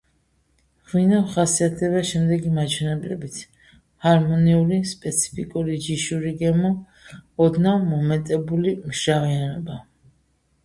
[0.91, 3.35] ღვინო ხასიათდება შემდეგი მაჩვენებლებით:
[4.05, 6.71] ჰარმონიული, სპეციფიკური ჯიშური გემო,
[7.47, 9.77] ოდნავ მომეტებული მჟავიანობა.